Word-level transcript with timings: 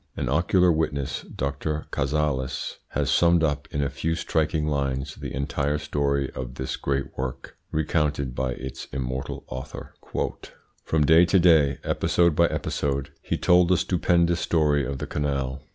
An 0.17 0.29
ocular 0.29 0.71
witness, 0.71 1.21
Dr. 1.21 1.85
Cazalis, 1.91 2.79
has 2.87 3.11
summed 3.11 3.43
up 3.43 3.67
in 3.69 3.83
a 3.83 3.89
few 3.91 4.15
striking 4.15 4.65
lines 4.65 5.13
the 5.13 5.31
entire 5.31 5.77
story 5.77 6.31
of 6.31 6.55
this 6.55 6.75
great 6.75 7.15
work, 7.15 7.55
recounted 7.71 8.33
by 8.33 8.53
its 8.53 8.87
immortal 8.91 9.43
author. 9.45 9.93
"From 10.83 11.05
day 11.05 11.25
to 11.25 11.37
day, 11.37 11.77
episode 11.83 12.35
by 12.35 12.47
episode, 12.47 13.11
he 13.21 13.37
told 13.37 13.67
the 13.69 13.77
stupendous 13.77 14.39
story 14.39 14.83
of 14.87 14.97
the 14.97 15.05
canal. 15.05 15.61